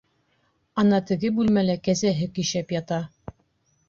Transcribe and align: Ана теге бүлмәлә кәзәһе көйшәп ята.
Ана 0.83 0.99
теге 1.09 1.29
бүлмәлә 1.39 1.75
кәзәһе 1.87 2.29
көйшәп 2.39 2.73
ята. 2.77 2.99